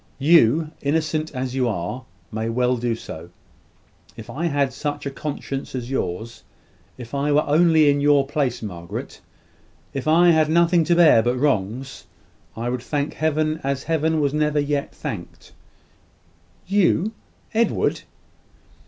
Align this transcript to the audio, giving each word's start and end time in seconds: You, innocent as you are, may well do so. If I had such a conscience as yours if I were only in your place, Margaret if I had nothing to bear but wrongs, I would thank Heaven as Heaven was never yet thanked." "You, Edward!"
You, 0.17 0.71
innocent 0.81 1.29
as 1.35 1.53
you 1.53 1.67
are, 1.67 2.05
may 2.31 2.49
well 2.49 2.75
do 2.75 2.95
so. 2.95 3.29
If 4.17 4.31
I 4.31 4.47
had 4.47 4.73
such 4.73 5.05
a 5.05 5.11
conscience 5.11 5.75
as 5.75 5.91
yours 5.91 6.43
if 6.97 7.13
I 7.13 7.31
were 7.31 7.43
only 7.45 7.87
in 7.87 8.01
your 8.01 8.25
place, 8.25 8.63
Margaret 8.63 9.21
if 9.93 10.07
I 10.07 10.31
had 10.31 10.49
nothing 10.49 10.83
to 10.85 10.95
bear 10.95 11.21
but 11.21 11.37
wrongs, 11.37 12.07
I 12.57 12.67
would 12.67 12.81
thank 12.81 13.13
Heaven 13.13 13.61
as 13.63 13.83
Heaven 13.83 14.19
was 14.19 14.33
never 14.33 14.59
yet 14.59 14.91
thanked." 14.91 15.51
"You, 16.65 17.11
Edward!" 17.53 18.01